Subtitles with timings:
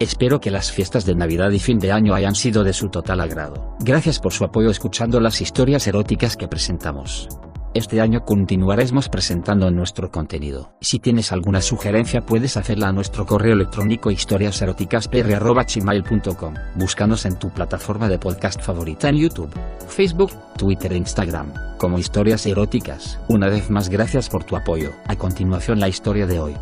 [0.00, 3.20] Espero que las fiestas de Navidad y fin de año hayan sido de su total
[3.20, 3.76] agrado.
[3.80, 7.28] Gracias por su apoyo escuchando las historias eróticas que presentamos.
[7.74, 10.72] Este año continuaremos presentando nuestro contenido.
[10.80, 18.08] Si tienes alguna sugerencia puedes hacerla a nuestro correo electrónico historiaseroticaspr.gmail.com Búscanos en tu plataforma
[18.08, 19.52] de podcast favorita en YouTube,
[19.86, 23.18] Facebook, Twitter e Instagram, como Historias Eróticas.
[23.28, 24.92] Una vez más gracias por tu apoyo.
[25.08, 26.56] A continuación la historia de hoy.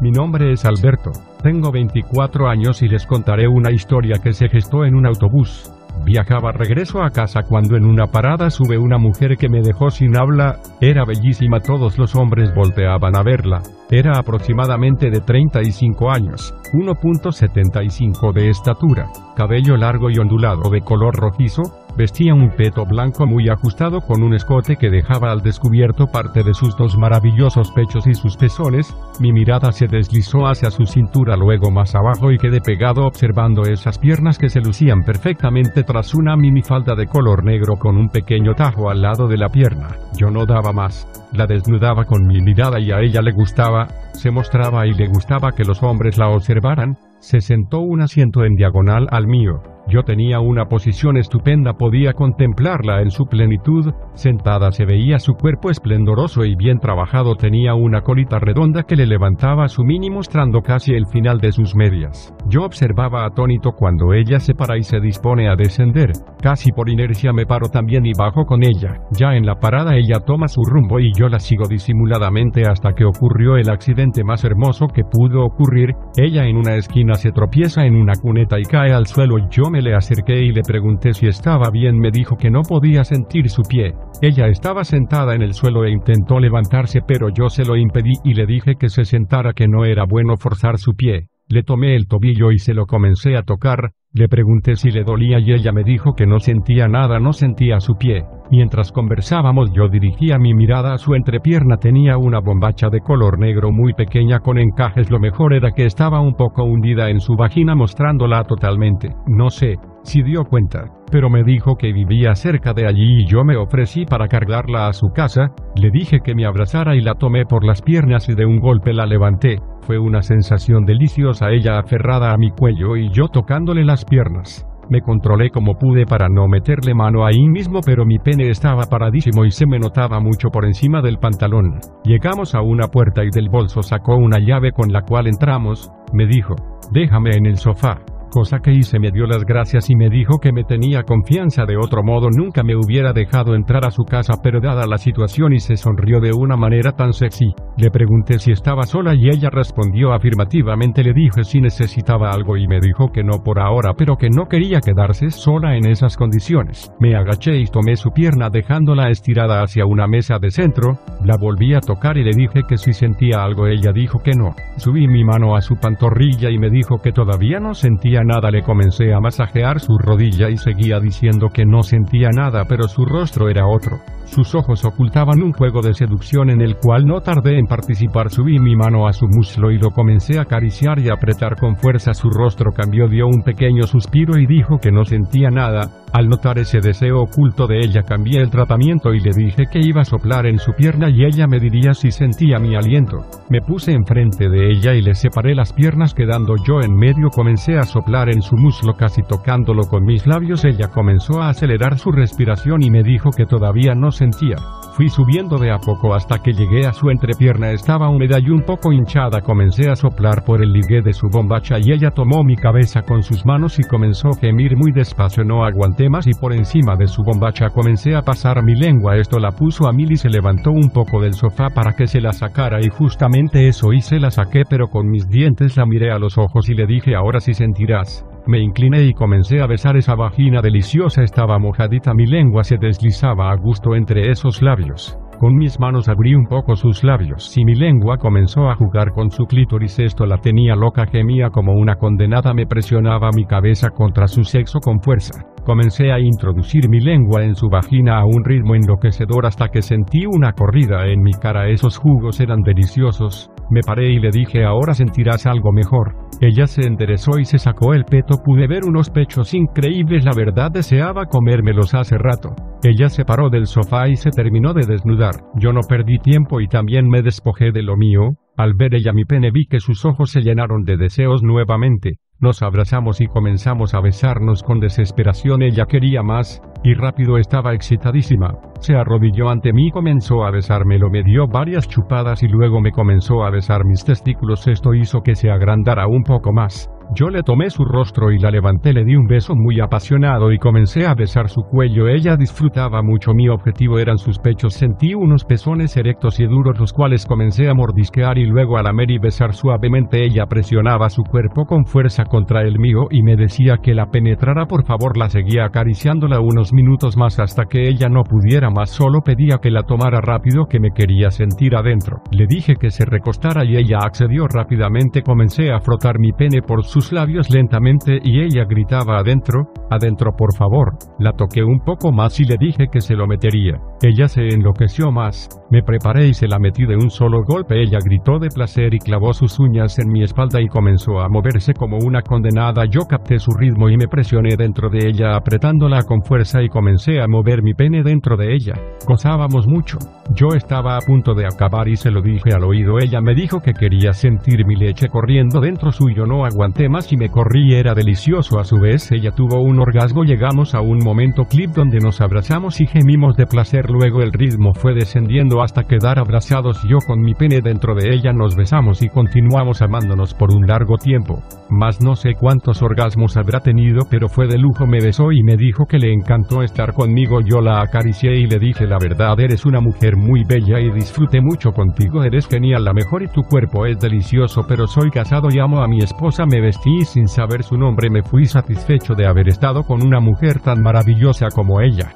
[0.00, 1.12] Mi nombre es Alberto,
[1.42, 5.70] tengo 24 años y les contaré una historia que se gestó en un autobús.
[6.04, 10.16] Viajaba regreso a casa cuando en una parada sube una mujer que me dejó sin
[10.16, 13.62] habla, era bellísima, todos los hombres volteaban a verla.
[13.90, 19.06] Era aproximadamente de 35 años, 1.75 de estatura,
[19.36, 21.62] cabello largo y ondulado de color rojizo,
[21.96, 26.52] Vestía un peto blanco muy ajustado con un escote que dejaba al descubierto parte de
[26.52, 28.92] sus dos maravillosos pechos y sus pezones.
[29.20, 33.98] Mi mirada se deslizó hacia su cintura luego más abajo y quedé pegado observando esas
[33.98, 38.90] piernas que se lucían perfectamente tras una minifalda de color negro con un pequeño tajo
[38.90, 39.90] al lado de la pierna.
[40.16, 41.06] Yo no daba más.
[41.32, 45.52] La desnudaba con mi mirada y a ella le gustaba, se mostraba y le gustaba
[45.52, 46.96] que los hombres la observaran.
[47.20, 49.73] Se sentó un asiento en diagonal al mío.
[49.86, 55.70] Yo tenía una posición estupenda, podía contemplarla en su plenitud, sentada se veía su cuerpo
[55.70, 60.62] esplendoroso y bien trabajado, tenía una colita redonda que le levantaba a su mini mostrando
[60.62, 62.34] casi el final de sus medias.
[62.48, 67.34] Yo observaba atónito cuando ella se para y se dispone a descender, casi por inercia
[67.34, 69.00] me paro también y bajo con ella.
[69.10, 73.04] Ya en la parada ella toma su rumbo y yo la sigo disimuladamente hasta que
[73.04, 77.96] ocurrió el accidente más hermoso que pudo ocurrir, ella en una esquina se tropieza en
[77.96, 81.68] una cuneta y cae al suelo, yo me le acerqué y le pregunté si estaba
[81.68, 83.92] bien, me dijo que no podía sentir su pie.
[84.22, 88.34] Ella estaba sentada en el suelo e intentó levantarse pero yo se lo impedí y
[88.34, 91.26] le dije que se sentara que no era bueno forzar su pie.
[91.48, 95.40] Le tomé el tobillo y se lo comencé a tocar, le pregunté si le dolía
[95.40, 98.24] y ella me dijo que no sentía nada, no sentía su pie.
[98.48, 103.72] Mientras conversábamos yo dirigía mi mirada a su entrepierna, tenía una bombacha de color negro
[103.72, 107.74] muy pequeña con encajes, lo mejor era que estaba un poco hundida en su vagina
[107.74, 109.10] mostrándola totalmente.
[109.26, 113.42] No sé si dio cuenta, pero me dijo que vivía cerca de allí y yo
[113.42, 117.46] me ofrecí para cargarla a su casa, le dije que me abrazara y la tomé
[117.46, 119.58] por las piernas y de un golpe la levanté.
[119.80, 124.66] Fue una sensación deliciosa ella aferrada a mi cuello y yo tocándole las piernas.
[124.90, 129.46] Me controlé como pude para no meterle mano ahí mismo pero mi pene estaba paradísimo
[129.46, 131.80] y se me notaba mucho por encima del pantalón.
[132.04, 136.26] Llegamos a una puerta y del bolso sacó una llave con la cual entramos, me
[136.26, 136.54] dijo,
[136.92, 137.98] déjame en el sofá
[138.34, 141.76] cosa que hice me dio las gracias y me dijo que me tenía confianza de
[141.76, 145.60] otro modo nunca me hubiera dejado entrar a su casa pero dada la situación y
[145.60, 147.54] se sonrió de una manera tan sexy.
[147.76, 152.66] Le pregunté si estaba sola y ella respondió afirmativamente le dije si necesitaba algo y
[152.66, 156.92] me dijo que no por ahora pero que no quería quedarse sola en esas condiciones.
[156.98, 161.74] Me agaché y tomé su pierna dejándola estirada hacia una mesa de centro, la volví
[161.74, 164.56] a tocar y le dije que si sentía algo ella dijo que no.
[164.76, 168.62] Subí mi mano a su pantorrilla y me dijo que todavía no sentía nada le
[168.62, 173.48] comencé a masajear su rodilla y seguía diciendo que no sentía nada pero su rostro
[173.48, 173.98] era otro.
[174.24, 178.30] Sus ojos ocultaban un juego de seducción en el cual no tardé en participar.
[178.30, 182.14] Subí mi mano a su muslo y lo comencé a acariciar y apretar con fuerza.
[182.14, 186.03] Su rostro cambió, dio un pequeño suspiro y dijo que no sentía nada.
[186.14, 190.02] Al notar ese deseo oculto de ella cambié el tratamiento y le dije que iba
[190.02, 193.26] a soplar en su pierna y ella me diría si sentía mi aliento.
[193.50, 197.78] Me puse enfrente de ella y le separé las piernas quedando yo en medio comencé
[197.78, 202.12] a soplar en su muslo casi tocándolo con mis labios ella comenzó a acelerar su
[202.12, 204.54] respiración y me dijo que todavía no sentía.
[204.94, 207.72] Fui subiendo de a poco hasta que llegué a su entrepierna.
[207.72, 209.40] Estaba húmeda y un poco hinchada.
[209.40, 213.24] Comencé a soplar por el ligué de su bombacha y ella tomó mi cabeza con
[213.24, 215.42] sus manos y comenzó a gemir muy despacio.
[215.42, 219.16] No aguanté más y por encima de su bombacha comencé a pasar mi lengua.
[219.16, 222.20] Esto la puso a mil y se levantó un poco del sofá para que se
[222.20, 224.20] la sacara y justamente eso hice.
[224.20, 227.40] La saqué pero con mis dientes la miré a los ojos y le dije ahora
[227.40, 228.24] sí sentirás.
[228.46, 233.50] Me incliné y comencé a besar esa vagina deliciosa estaba mojadita mi lengua se deslizaba
[233.50, 235.18] a gusto entre esos labios.
[235.40, 239.30] Con mis manos abrí un poco sus labios y mi lengua comenzó a jugar con
[239.30, 239.98] su clítoris.
[239.98, 244.78] Esto la tenía loca, gemía como una condenada, me presionaba mi cabeza contra su sexo
[244.78, 245.42] con fuerza.
[245.64, 250.26] Comencé a introducir mi lengua en su vagina a un ritmo enloquecedor hasta que sentí
[250.26, 251.68] una corrida en mi cara.
[251.68, 253.50] Esos jugos eran deliciosos.
[253.70, 256.16] Me paré y le dije ahora sentirás algo mejor.
[256.40, 258.42] Ella se enderezó y se sacó el peto.
[258.44, 260.24] Pude ver unos pechos increíbles.
[260.24, 262.54] La verdad deseaba comérmelos hace rato.
[262.82, 265.34] Ella se paró del sofá y se terminó de desnudar.
[265.56, 268.36] Yo no perdí tiempo y también me despojé de lo mío.
[268.56, 272.18] Al ver ella mi pene vi que sus ojos se llenaron de deseos nuevamente.
[272.44, 275.62] Nos abrazamos y comenzamos a besarnos con desesperación.
[275.62, 278.58] Ella quería más, y rápido estaba excitadísima.
[278.80, 281.08] Se arrodilló ante mí y comenzó a besármelo.
[281.08, 284.68] Me dio varias chupadas y luego me comenzó a besar mis testículos.
[284.68, 286.90] Esto hizo que se agrandara un poco más.
[287.12, 290.58] Yo le tomé su rostro y la levanté, le di un beso muy apasionado y
[290.58, 292.08] comencé a besar su cuello.
[292.08, 294.74] Ella disfrutaba mucho, mi objetivo eran sus pechos.
[294.74, 299.10] Sentí unos pezones erectos y duros los cuales comencé a mordisquear y luego a lamer
[299.10, 300.24] y besar suavemente.
[300.24, 304.66] Ella presionaba su cuerpo con fuerza contra el mío y me decía que la penetrara.
[304.66, 308.90] Por favor, la seguía acariciándola unos minutos más hasta que ella no pudiera más.
[308.90, 312.22] Solo pedía que la tomara rápido que me quería sentir adentro.
[312.32, 315.22] Le dije que se recostara y ella accedió rápidamente.
[315.22, 320.30] Comencé a frotar mi pene por su sus labios lentamente y ella gritaba adentro, adentro
[320.38, 320.92] por favor.
[321.18, 323.80] La toqué un poco más y le dije que se lo metería.
[324.00, 325.48] Ella se enloqueció más.
[325.72, 327.82] Me preparé y se la metí de un solo golpe.
[327.82, 331.74] Ella gritó de placer y clavó sus uñas en mi espalda y comenzó a moverse
[331.74, 332.84] como una condenada.
[332.84, 337.20] Yo capté su ritmo y me presioné dentro de ella apretándola con fuerza y comencé
[337.20, 338.74] a mover mi pene dentro de ella.
[339.04, 339.98] Gozábamos mucho.
[340.36, 343.00] Yo estaba a punto de acabar y se lo dije al oído.
[343.00, 346.24] Ella me dijo que quería sentir mi leche corriendo dentro suyo.
[346.24, 347.74] No aguanté más y me corrí.
[347.74, 348.58] Era delicioso.
[348.58, 350.24] A su vez, ella tuvo un orgasmo.
[350.24, 353.90] Llegamos a un momento clip donde nos abrazamos y gemimos de placer.
[353.90, 358.32] Luego el ritmo fue descendiendo hasta quedar abrazados yo con mi pene dentro de ella
[358.32, 361.42] nos besamos y continuamos amándonos por un largo tiempo.
[361.70, 365.56] Más no sé cuántos orgasmos habrá tenido pero fue de lujo me besó y me
[365.56, 369.64] dijo que le encantó estar conmigo yo la acaricié y le dije la verdad eres
[369.64, 373.86] una mujer muy bella y disfruté mucho contigo eres genial la mejor y tu cuerpo
[373.86, 377.76] es delicioso pero soy casado y amo a mi esposa me vestí sin saber su
[377.76, 382.14] nombre me fui satisfecho de haber estado con una mujer tan maravillosa como ella.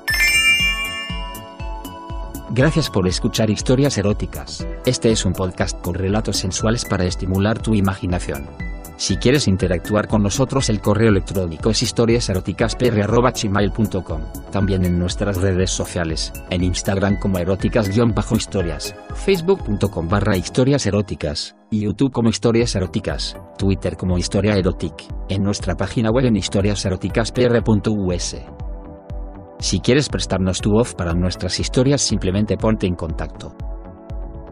[2.51, 4.67] Gracias por escuchar historias eróticas.
[4.87, 8.68] Este es un podcast con relatos sensuales para estimular tu imaginación.
[8.99, 16.33] Si quieres interactuar con nosotros el correo electrónico es historiaseroticaspr.gmail.com También en nuestras redes sociales,
[16.51, 24.57] en Instagram como eróticas-historias, facebook.com barra historias eróticas, YouTube como historias eróticas, Twitter como historia
[24.57, 28.37] erotic, en nuestra página web en historiaseroticaspr.us.
[29.61, 33.55] Si quieres prestarnos tu voz para nuestras historias simplemente ponte en contacto.